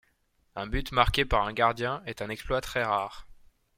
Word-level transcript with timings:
Un 0.55 0.65
but 0.65 0.91
marqué 0.93 1.25
par 1.25 1.45
un 1.45 1.53
gardien 1.53 2.01
est 2.07 2.23
un 2.23 2.29
exploit 2.31 2.59
très 2.59 2.83
rare. 2.83 3.27